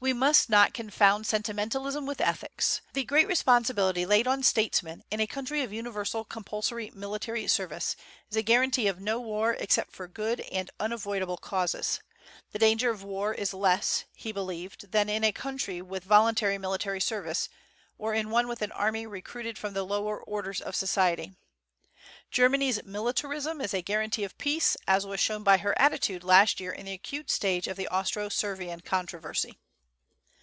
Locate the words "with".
2.06-2.20, 15.82-16.04, 18.46-18.62